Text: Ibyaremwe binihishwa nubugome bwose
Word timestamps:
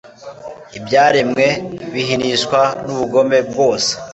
Ibyaremwe 0.77 1.45
binihishwa 1.93 2.61
nubugome 2.83 3.37
bwose 3.49 3.91